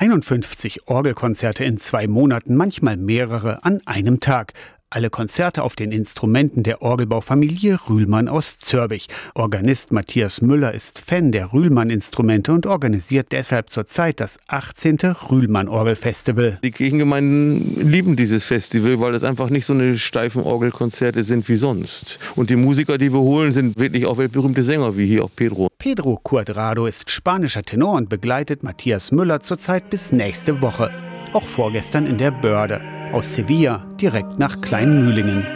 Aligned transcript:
51 0.00 0.86
Orgelkonzerte 0.86 1.64
in 1.64 1.76
zwei 1.76 2.06
Monaten, 2.06 2.54
manchmal 2.54 2.96
mehrere 2.96 3.64
an 3.64 3.80
einem 3.84 4.20
Tag. 4.20 4.52
Alle 4.90 5.10
Konzerte 5.10 5.64
auf 5.64 5.76
den 5.76 5.92
Instrumenten 5.92 6.62
der 6.62 6.80
Orgelbaufamilie 6.80 7.78
Rühlmann 7.90 8.26
aus 8.26 8.58
Zörbich. 8.58 9.08
Organist 9.34 9.92
Matthias 9.92 10.40
Müller 10.40 10.72
ist 10.72 10.98
Fan 11.00 11.30
der 11.30 11.52
Rühlmann-Instrumente 11.52 12.52
und 12.52 12.66
organisiert 12.66 13.26
deshalb 13.32 13.68
zurzeit 13.68 14.18
das 14.18 14.38
18. 14.46 14.96
Rühlmann-Orgelfestival. 15.30 16.58
Die 16.62 16.70
Kirchengemeinden 16.70 17.90
lieben 17.90 18.16
dieses 18.16 18.46
Festival, 18.46 18.98
weil 18.98 19.14
es 19.14 19.24
einfach 19.24 19.50
nicht 19.50 19.66
so 19.66 19.74
eine 19.74 19.98
steifen 19.98 20.42
Orgelkonzerte 20.42 21.22
sind 21.22 21.46
wie 21.50 21.56
sonst. 21.56 22.18
Und 22.34 22.48
die 22.48 22.56
Musiker, 22.56 22.96
die 22.96 23.12
wir 23.12 23.20
holen, 23.20 23.52
sind 23.52 23.78
wirklich 23.78 24.06
auch 24.06 24.16
weltberühmte 24.16 24.62
Sänger, 24.62 24.96
wie 24.96 25.06
hier 25.06 25.22
auch 25.22 25.30
Pedro. 25.36 25.68
Pedro 25.76 26.16
Cuadrado 26.16 26.86
ist 26.86 27.10
spanischer 27.10 27.62
Tenor 27.62 27.96
und 27.96 28.08
begleitet 28.08 28.62
Matthias 28.62 29.12
Müller 29.12 29.40
zurzeit 29.40 29.90
bis 29.90 30.12
nächste 30.12 30.62
Woche. 30.62 30.90
Auch 31.34 31.44
vorgestern 31.44 32.06
in 32.06 32.16
der 32.16 32.30
Börde 32.30 32.80
aus 33.12 33.34
Sevilla 33.34 33.84
direkt 34.00 34.38
nach 34.38 34.60
Kleinmühlingen. 34.60 35.46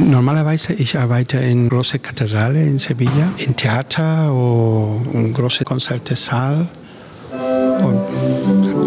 Normalerweise 0.00 0.72
ich 0.72 0.98
arbeite 0.98 1.38
in 1.38 1.68
große 1.68 1.98
Kathedrale 1.98 2.62
in 2.62 2.78
Sevilla, 2.78 3.32
in 3.36 3.56
Theater 3.56 4.32
oder 4.32 5.28
große 5.34 5.64
Konzertsaal. 5.64 6.66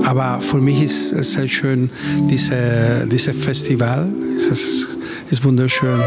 aber 0.05 0.41
für 0.41 0.57
mich 0.57 0.81
ist 0.81 1.13
es 1.13 1.33
sehr 1.33 1.47
schön, 1.47 1.89
dieses 2.29 3.07
diese 3.07 3.33
Festival. 3.33 4.07
Es 4.37 4.47
ist, 4.47 4.97
ist 5.29 5.43
wunderschön. 5.43 6.01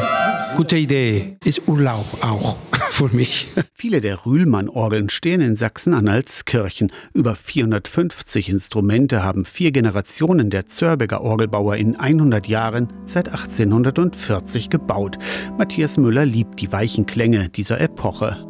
Gute 0.57 0.77
Idee. 0.77 1.37
Ist 1.45 1.67
Urlaub 1.67 2.07
auch 2.23 2.57
für 2.95 3.09
mich. 3.09 3.49
Viele 3.75 4.01
der 4.01 4.25
Rühlmann-Orgeln 4.25 5.09
stehen 5.09 5.41
in 5.41 5.57
Sachsen-Anhaltskirchen. 5.57 6.93
Über 7.13 7.35
450 7.35 8.49
Instrumente 8.49 9.25
haben 9.25 9.45
vier 9.45 9.73
Generationen 9.73 10.49
der 10.49 10.67
Zörbiger 10.67 11.21
Orgelbauer 11.21 11.77
in 11.77 11.97
100 11.97 12.47
Jahren 12.47 12.93
seit 13.07 13.29
1840 13.29 14.71
gebaut. 14.71 15.19
Matthias 15.59 15.97
Müller 15.97 16.25
liebt 16.25 16.61
die 16.61 16.71
weichen 16.71 17.05
Klänge 17.05 17.49
dieser 17.49 17.81
Epoche. 17.81 18.47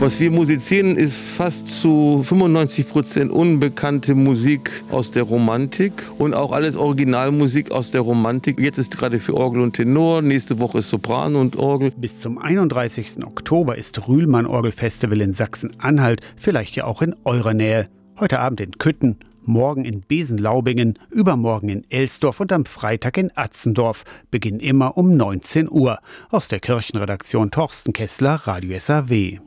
Was 0.00 0.20
wir 0.20 0.30
musizieren, 0.30 0.94
ist 0.94 1.28
fast 1.28 1.66
zu 1.66 2.22
95 2.22 2.88
Prozent 2.88 3.32
unbekannte 3.32 4.14
Musik 4.14 4.70
aus 4.92 5.10
der 5.10 5.24
Romantik 5.24 5.92
und 6.18 6.34
auch 6.34 6.52
alles 6.52 6.76
Originalmusik 6.76 7.72
aus 7.72 7.90
der 7.90 8.02
Romantik. 8.02 8.60
Jetzt 8.60 8.78
ist 8.78 8.96
gerade 8.96 9.18
für 9.18 9.34
Orgel 9.34 9.60
und 9.60 9.72
Tenor, 9.72 10.22
nächste 10.22 10.60
Woche 10.60 10.78
ist 10.78 10.90
Sopran 10.90 11.34
und 11.34 11.56
Orgel. 11.56 11.90
Bis 11.90 12.20
zum 12.20 12.38
31. 12.38 13.24
Oktober 13.26 13.76
ist 13.76 14.06
Rühlmann 14.06 14.46
Orgelfestival 14.46 15.20
in 15.20 15.32
Sachsen-Anhalt, 15.32 16.20
vielleicht 16.36 16.76
ja 16.76 16.84
auch 16.84 17.02
in 17.02 17.16
eurer 17.24 17.52
Nähe. 17.52 17.88
Heute 18.20 18.38
Abend 18.38 18.60
in 18.60 18.78
Kütten, 18.78 19.18
morgen 19.42 19.84
in 19.84 20.02
Besenlaubingen, 20.02 20.96
übermorgen 21.10 21.70
in 21.70 21.84
Elsdorf 21.90 22.38
und 22.38 22.52
am 22.52 22.66
Freitag 22.66 23.16
in 23.16 23.32
Atzendorf. 23.34 24.04
Beginn 24.30 24.60
immer 24.60 24.96
um 24.96 25.16
19 25.16 25.68
Uhr. 25.68 25.98
Aus 26.30 26.46
der 26.46 26.60
Kirchenredaktion 26.60 27.50
Torsten 27.50 27.92
Kessler, 27.92 28.42
Radio 28.44 28.78
SAW. 28.78 29.40